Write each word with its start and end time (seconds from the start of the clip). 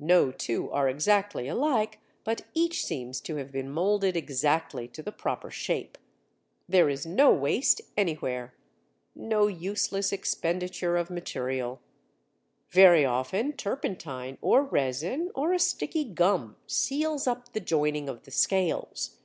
No 0.00 0.32
two 0.32 0.70
are 0.70 0.88
exactly 0.88 1.48
alike, 1.48 2.00
but 2.24 2.46
each 2.54 2.82
seems 2.82 3.20
to 3.20 3.36
have 3.36 3.52
been 3.52 3.68
moulded 3.70 4.16
exactly 4.16 4.88
to 4.88 5.02
the 5.02 5.12
proper 5.12 5.50
shape. 5.50 5.98
There 6.66 6.88
is 6.88 7.04
no 7.04 7.30
waste 7.30 7.82
anywhere, 7.94 8.54
no 9.14 9.48
useless 9.48 10.12
expenditure 10.12 10.96
of 10.96 11.10
material. 11.10 11.82
Very 12.70 13.04
often 13.04 13.52
turpentine 13.52 14.38
or 14.40 14.62
resin 14.64 15.30
or 15.34 15.52
a 15.52 15.58
sticky 15.58 16.04
gum 16.04 16.56
seals 16.66 17.26
up 17.26 17.52
the 17.52 17.60
joining 17.60 18.08
of 18.08 18.22
the 18.22 18.30
scales. 18.30 19.18